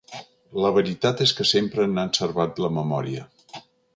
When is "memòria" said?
2.81-3.29